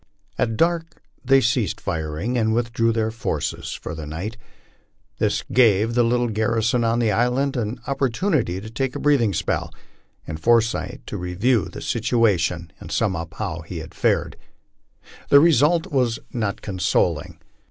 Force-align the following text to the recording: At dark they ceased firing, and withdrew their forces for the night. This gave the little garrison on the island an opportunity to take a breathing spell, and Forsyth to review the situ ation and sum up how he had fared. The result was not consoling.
At 0.35 0.57
dark 0.57 1.03
they 1.23 1.41
ceased 1.41 1.79
firing, 1.79 2.35
and 2.35 2.55
withdrew 2.55 2.91
their 2.91 3.11
forces 3.11 3.73
for 3.73 3.93
the 3.93 4.07
night. 4.07 4.35
This 5.19 5.43
gave 5.53 5.93
the 5.93 6.01
little 6.01 6.27
garrison 6.29 6.83
on 6.83 6.97
the 6.97 7.11
island 7.11 7.55
an 7.55 7.79
opportunity 7.85 8.59
to 8.59 8.69
take 8.71 8.95
a 8.95 8.99
breathing 8.99 9.31
spell, 9.31 9.71
and 10.25 10.39
Forsyth 10.39 11.05
to 11.05 11.17
review 11.17 11.65
the 11.65 11.81
situ 11.81 12.25
ation 12.25 12.71
and 12.79 12.91
sum 12.91 13.15
up 13.15 13.35
how 13.35 13.59
he 13.61 13.77
had 13.77 13.93
fared. 13.93 14.37
The 15.29 15.39
result 15.39 15.85
was 15.85 16.17
not 16.33 16.63
consoling. 16.63 17.37